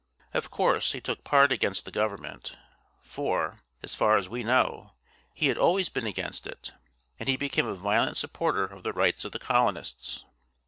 [0.33, 2.57] Of course, he took part against the government,
[3.03, 4.93] for, as far as we know,
[5.31, 6.71] he had always been against it,
[7.19, 10.25] and he became a violent supporter of the rights of the colonists.